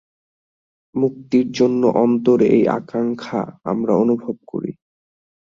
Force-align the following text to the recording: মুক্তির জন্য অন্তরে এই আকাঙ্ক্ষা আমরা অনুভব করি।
মুক্তির 0.95 1.47
জন্য 1.51 1.81
অন্তরে 1.97 2.45
এই 2.49 2.63
আকাঙ্ক্ষা 2.77 3.41
আমরা 3.63 3.93
অনুভব 3.95 4.35
করি। 4.47 4.71